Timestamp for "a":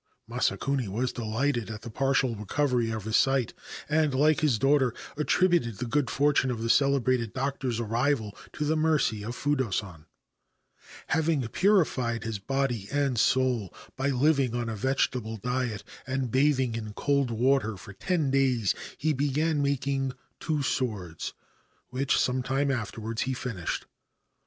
14.69-14.75